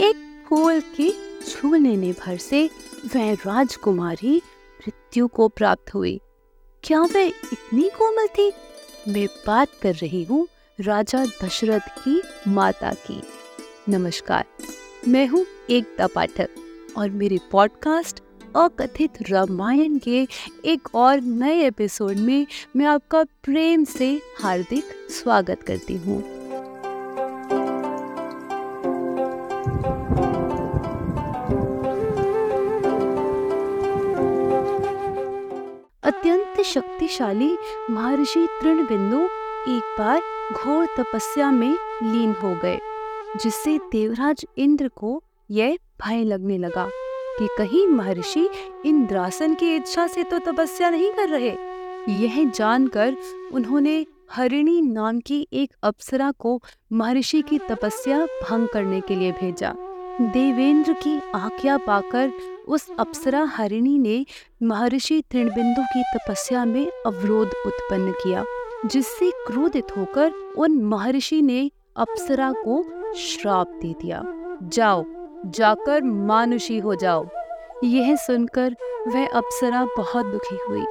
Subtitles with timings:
[0.00, 1.10] एक फूल के
[1.42, 2.70] छू लेने भर से
[3.14, 4.36] वह राजकुमारी
[4.80, 6.20] मृत्यु को प्राप्त हुई।
[6.84, 8.52] क्या वह इतनी कोमल थी?
[9.08, 10.46] मैं बात कर रही हूँ
[10.80, 13.22] राजा दशरथ की माता की।
[13.88, 14.44] नमस्कार,
[15.08, 16.48] मैं हूँ एकता पाठक
[16.98, 18.22] और मेरे पॉडकास्ट
[18.56, 20.26] अकथित रामायण के
[20.64, 26.43] एक और नए एपिसोड में मैं आपका प्रेम से हार्दिक स्वागत करती हूँ।
[36.64, 37.56] शक्तिशाली
[37.90, 39.20] महर्षि तृणबिंदु
[39.68, 40.20] एक बार
[40.54, 41.72] घोर तपस्या में
[42.02, 42.78] लीन हो गए,
[43.42, 46.88] जिससे देवराज इंद्र को यह भय लगने लगा
[47.38, 48.48] कि कहीं महर्षि
[48.86, 51.56] इंद्रासन की इच्छा से तो तपस्या नहीं कर रहे।
[52.14, 53.16] यह जानकर
[53.52, 56.60] उन्होंने हरिणी नाम की एक अप्सरा को
[56.92, 59.74] महर्षि की तपस्या भंग करने के लिए भेजा।
[60.20, 62.32] देवेंद्र की आज्ञा पाकर
[62.68, 64.26] उस अप्सरा हरिणी ने
[64.62, 68.44] महर्षि तृणबिंदु की तपस्या में अवरोध उत्पन्न किया,
[68.86, 72.84] जिससे क्रोधित होकर उन महर्षि ने अप्सरा को
[73.16, 74.24] श्राप दे दिया।
[74.62, 75.04] जाओ,
[75.46, 77.26] जाकर मानुषी हो जाओ।
[77.84, 78.76] यह सुनकर
[79.08, 80.84] वह अप्सरा बहुत दुखी हुई।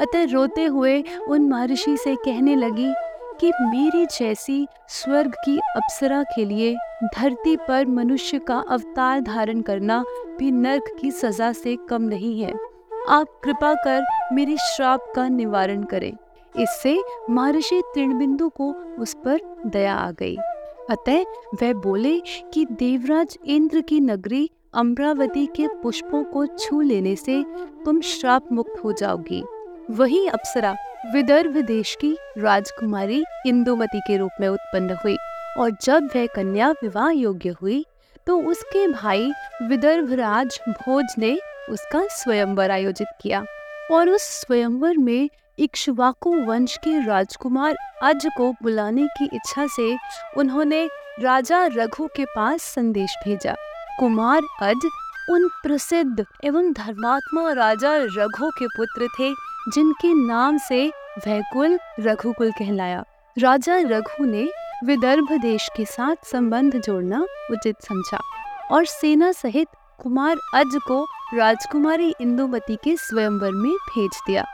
[0.00, 2.94] अतः रोते हुए उन महर्षि से कहने लगी
[3.40, 10.04] कि मेरी जैसी स्वर्ग की अप्सरा के लिए धरती पर मनुष्य का अवतार धारण करना
[10.38, 12.54] भी नर्क की सजा से कम नहीं है।
[13.08, 16.12] आप कृपा कर मेरे श्राप का निवारण करें।
[16.60, 20.36] इससे महर्षि तृणबिंदु को उस पर दया आ गई।
[20.90, 21.22] अतः
[21.62, 22.20] वह बोले
[22.54, 27.44] कि देवराज इंद्र की नगरी अमरावती के पुष्पों को छू लेने से
[27.84, 29.44] तुम श्राप मुक्त हो जाओगी।
[29.90, 30.76] वही अप्सरा
[31.06, 35.16] विदर्भ देश की राजकुमारी इंदुमती के रूप में उत्पन्न हुई
[35.58, 37.84] और जब वह कन्या विवाह योग्य हुई
[38.26, 39.32] तो उसके भाई
[39.62, 41.38] विदर्भ राज भोज ने
[41.70, 43.44] उसका स्वयंवर आयोजित किया
[43.90, 49.96] और उस स्वयंवर में इक्ष्वाकु वंश के राजकुमार अज को बुलाने की इच्छा से
[50.36, 50.88] उन्होंने
[51.20, 53.54] राजा रघु के पास संदेश भेजा।
[54.00, 54.88] कुमार अज
[55.30, 60.86] उन प्रसिद्ध एवं धर्मात्मा राजा रघु के पुत्र थे जिनके नाम से
[61.26, 63.04] वह कुल रघुकुल कहलाया।
[63.36, 64.48] राजा रघु ने
[64.84, 68.18] विदर्भ देश के साथ संबंध जोड़ना उचित समझा
[68.70, 69.68] और सेना सहित
[70.02, 74.44] कुमार अज को राजकुमारी इंदुमती के स्वयंवर में भेज दिया।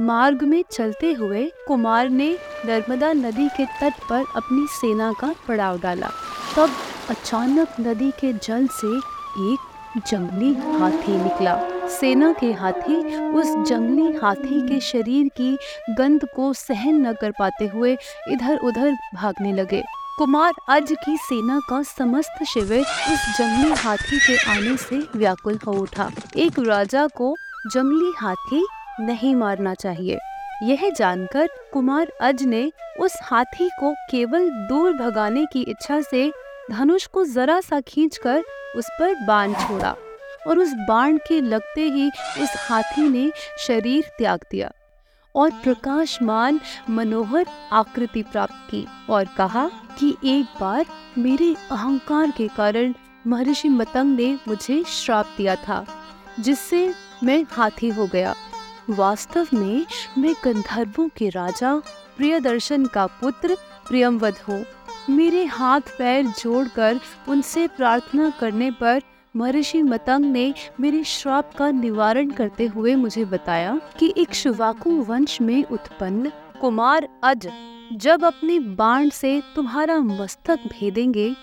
[0.00, 2.30] मार्ग में चलते हुए कुमार ने
[2.66, 6.10] नर्मदा नदी के तट पर अपनी सेना का पड़ाव डाला।
[6.56, 6.70] तब
[7.10, 8.96] अचानक नदी के जल से
[9.50, 11.54] एक जंगली हाथी निकला।
[11.90, 12.96] सेना के हाथी
[13.30, 15.56] उस जंगली हाथी के शरीर की
[15.94, 17.96] गंध को सहन न कर पाते हुए
[18.28, 19.82] इधर उधर भागने लगे।
[20.18, 25.72] कुमार अज की सेना का समस्त शिविर उस जंगली हाथी के आने से व्याकुल हो
[25.72, 27.34] उठा। एक राजा को
[27.66, 28.66] जंगली हाथी
[29.00, 30.18] नहीं मारना चाहिए।
[30.62, 32.70] यह जानकर कुमार अज ने
[33.00, 36.30] उस हाथी को केवल दूर भगाने की इच्छा से
[36.70, 38.42] धनुष को जरा सा खींचकर
[38.76, 39.94] उस पर बाण छोड़ा।
[40.46, 42.08] और उस बाण के लगते ही
[42.42, 44.72] उस हाथी ने शरीर त्याग दिया
[45.34, 46.60] और प्रकाशमान
[46.90, 50.86] मनोहर आकृति प्राप्त की और कहा कि एक बार
[51.18, 52.94] मेरे अहंकार के कारण
[53.26, 55.84] महर्षि मतंग ने मुझे श्राप दिया था,
[56.40, 56.94] जिससे
[57.24, 58.34] मैं हाथी हो गया।
[58.90, 59.86] वास्तव में
[60.18, 61.74] मैं गंधर्वों के राजा,
[62.16, 63.56] प्रियदर्शन का पुत्र,
[63.88, 64.64] प्रियमवध हूँ।
[65.10, 69.00] मेरे हाथ पैर जोड़कर उनसे प्रार्थना करने पर
[69.36, 75.40] महर्षि मतंग ने मेरे श्राप का निवारण करते हुए मुझे बताया कि एक शिवाकु वंश
[75.40, 77.48] में उत्पन्न कुमार अज,
[77.92, 81.34] जब अपने बाण से तुम्हारा मस्तक भेदेंगे,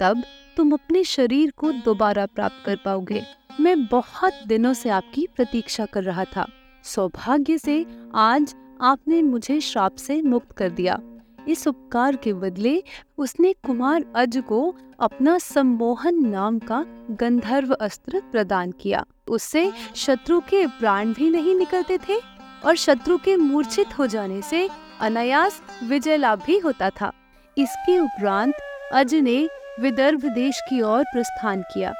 [0.00, 0.22] तब
[0.56, 3.22] तुम अपने शरीर को दोबारा प्राप्त कर पाओगे।
[3.60, 6.46] मैं बहुत दिनों से आपकी प्रतीक्षा कर रहा था।
[6.84, 11.00] सौभाग्य से आज आपने मुझे श्राप से मुक्त कर दिया।
[11.48, 12.82] इस उपकार के बदले
[13.18, 20.66] उसने कुमार अज को अपना सम्मोहन नाम का गंधर्व अस्त्र प्रदान किया। उससे शत्रु के
[20.66, 22.18] प्राण भी नहीं निकलते थे
[22.64, 24.68] और शत्रु के मूर्छित हो जाने से
[25.00, 27.12] अनायास विजय लाभ भी होता था।
[27.56, 28.54] इसके उपरांत
[28.92, 29.38] अज ने
[29.80, 31.92] विदर्भ देश की ओर प्रस्थान किया।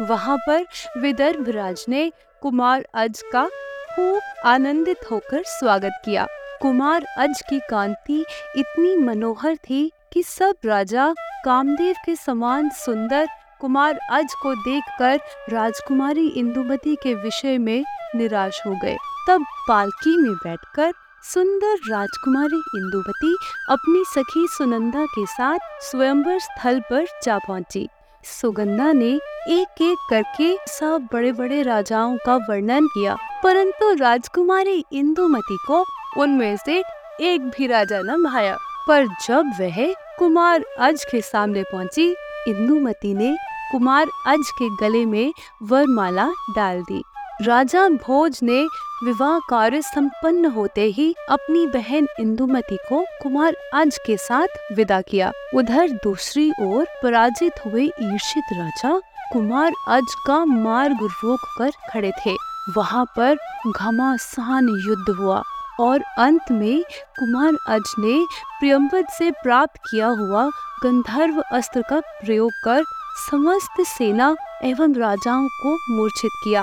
[0.00, 0.66] वहाँ पर
[1.00, 2.10] विदर्भ राज ने
[2.42, 3.46] कुमार अज का
[3.90, 6.26] खूब आनंदित होकर स्वागत किया।
[6.62, 8.24] कुमार अज की कांति
[8.56, 11.12] इतनी मनोहर थी कि सब राजा
[11.44, 13.26] कामदेव के समान सुंदर
[13.60, 15.20] कुमार अज को देखकर
[15.52, 18.96] राजकुमारी इंदुमती के विषय में निराश हो गए।
[19.28, 20.92] तब पालकी में बैठकर
[21.24, 23.34] सुंदर राजकुमारी इंदुमती
[23.70, 27.88] अपनी सखी सुनंदा के साथ स्वयंवर स्थल पर जा पहुँची।
[28.24, 29.10] सुगंधा ने
[29.50, 35.84] एक एक करके सब बड़े बड़े राजाओं का वर्णन किया, परंतु राजकुमारी इंदुमती को
[36.18, 36.82] उनमें से
[37.20, 38.56] एक भी राजा न भाया।
[38.88, 42.08] पर जब वह कुमार अज के सामने पहुँची,
[42.48, 43.36] इंदुमती ने
[43.72, 45.32] कुमार अज के गले में
[45.62, 47.02] वरमाला डाल दी।
[47.42, 48.60] राजा भोज ने
[49.04, 55.32] विवाह कार्य संपन्न होते ही अपनी बहन इंदुमती को कुमार अज के साथ विदा किया।
[55.54, 58.98] उधर दूसरी ओर पराजित हुए ईर्षित राजा
[59.32, 62.36] कुमार अज का मार्ग रोक कर खड़े थे।
[62.76, 63.36] वहाँ पर
[63.76, 65.42] घमासान युद्ध हुआ।
[65.80, 66.82] और अंत में
[67.18, 68.24] कुमार अज ने
[68.60, 70.46] प्रियम्बद से प्राप्त किया हुआ
[70.84, 72.84] गंधर्व अस्त्र का प्रयोग कर
[73.30, 74.34] समस्त सेना
[74.64, 76.62] एवं राजाओं को मूर्छित किया।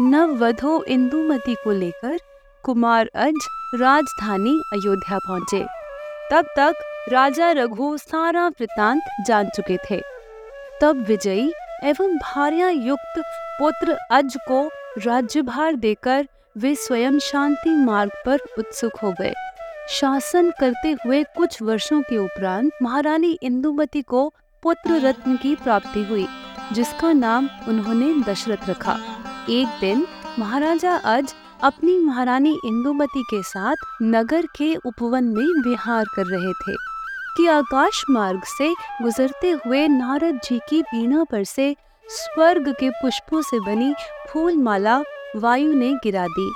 [0.00, 2.18] नववधु इंदुमती को लेकर
[2.64, 5.64] कुमार अज राजधानी अयोध्या पहुँचे।
[6.32, 10.00] तब तक राजा रघु सारा वृतांत जान चुके थे।
[10.80, 11.52] तब विजयी
[11.84, 13.22] एवं भार्या युक्त
[13.58, 14.66] पुत्र अज को
[14.98, 19.32] राज्यभार देकर वे स्वयं शांति मार्ग पर उत्सुक हो गए।
[19.90, 24.28] शासन करते हुए कुछ वर्षों के उपरांत महारानी इंदुमती को
[24.62, 26.26] पुत्र रत्न की प्राप्ति हुई,
[26.72, 28.98] जिसका नाम उन्होंने दशरथ रखा।
[29.50, 30.06] एक दिन
[30.38, 36.76] महाराजा अज अपनी महारानी इंदुमती के साथ नगर के उपवन में विहार कर रहे थे,
[37.36, 38.72] कि आकाश मार्ग से
[39.02, 41.74] गुजरते हुए नारद जी की बीना पर से
[42.06, 43.94] स्वर्ग के पुष्पों से बनी
[44.28, 45.02] फूल माला
[45.36, 46.50] वायु ने गिरा दी।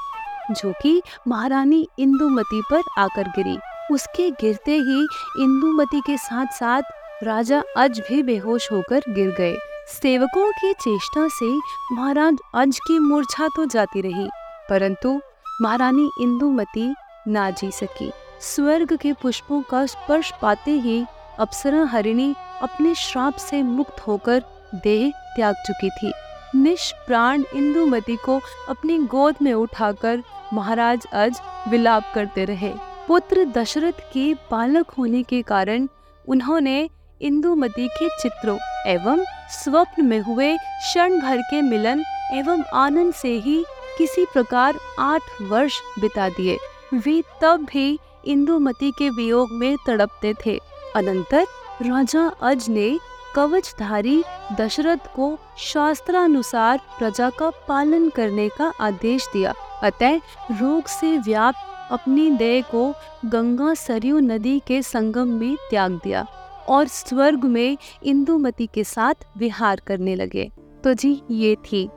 [0.52, 3.56] जो कि महारानी इंदुमती पर आकर गिरी।
[3.92, 5.00] उसके गिरते ही
[5.40, 6.82] इंदुमती के साथ साथ
[7.22, 9.56] राजा अज भी बेहोश होकर गिर गए।
[9.92, 11.52] सेवकों की चेष्टा से
[11.94, 14.28] महाराज अज की मूर्छा तो जाती रही,
[14.70, 15.20] परंतु
[15.62, 16.94] महारानी इंदुमती
[17.28, 21.04] ना जी सकी। स्वर्ग के पुष्पों का स्पर्श पाते ही
[21.38, 24.42] अप्सरा हरिणी अपने श्राप से मुक्त होकर
[24.74, 26.12] देह त्याग चुकी थी।
[26.56, 30.22] निष्प्राण इंदुमती को अपनी गोद में उठाकर
[30.52, 32.72] महाराज अज विलाप करते रहे।
[33.08, 35.86] पुत्र दशरथ के बालक होने के कारण
[36.28, 36.78] उन्होंने
[37.20, 43.64] इंदुमती के चित्रों एवं स्वप्न में हुए क्षण भर के मिलन एवं आनंद से ही
[43.98, 46.56] किसी प्रकार आठ वर्ष बिता दिए।
[46.94, 50.58] वे तब भी इंदुमती के वियोग में तड़पते थे।
[50.96, 51.46] अनंतर
[51.82, 52.98] राजा अज ने
[53.36, 54.22] कवचधारी
[54.58, 59.52] दशरथ को शास्त्रानुसार प्रजा का पालन करने का आदेश दिया।
[59.82, 60.16] अतः
[60.52, 62.92] रोग से व्याप्त अपनी देह को
[63.24, 66.26] गंगा सरयू नदी के संगम में त्याग दिया
[66.68, 70.50] और स्वर्ग में इंदुमती के साथ विहार करने लगे।
[70.84, 71.88] तो जी, ये थी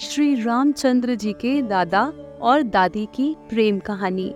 [0.00, 2.02] श्री रामचंद्र जी के दादा
[2.42, 4.28] और दादी की प्रेम कहानी।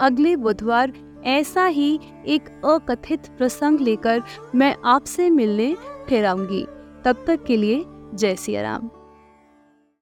[0.00, 0.92] अगले बुधवार
[1.24, 4.22] ऐसा ही एक अकथित प्रसंग लेकर
[4.54, 5.76] मैं आपसे मिलने
[6.08, 6.24] फिर
[7.04, 7.84] तब तक के लिए
[8.14, 8.90] जय सिया राम।